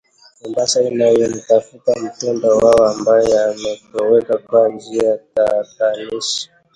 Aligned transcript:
Mombasa 0.41 0.81
inayomtafuta 0.81 1.95
mpendwa 2.01 2.57
wao 2.57 2.85
ambaye 2.87 3.43
ametoweka 3.43 4.37
kwa 4.37 4.69
njia 4.69 5.17
tatanishi 5.33 6.49